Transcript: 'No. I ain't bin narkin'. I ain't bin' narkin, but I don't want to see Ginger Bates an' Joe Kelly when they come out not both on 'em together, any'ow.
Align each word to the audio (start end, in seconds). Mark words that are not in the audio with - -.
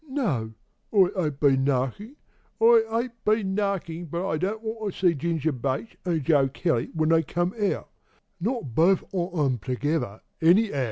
'No. 0.07 0.55
I 0.91 1.11
ain't 1.25 1.39
bin 1.39 1.63
narkin'. 1.65 2.15
I 2.59 2.81
ain't 2.91 3.23
bin' 3.23 3.53
narkin, 3.53 4.05
but 4.09 4.27
I 4.27 4.39
don't 4.39 4.63
want 4.63 4.95
to 4.95 4.99
see 4.99 5.13
Ginger 5.13 5.51
Bates 5.51 5.95
an' 6.05 6.23
Joe 6.23 6.47
Kelly 6.49 6.89
when 6.95 7.09
they 7.09 7.21
come 7.21 7.53
out 7.71 7.87
not 8.39 8.73
both 8.73 9.03
on 9.13 9.45
'em 9.45 9.57
together, 9.59 10.19
any'ow. 10.41 10.79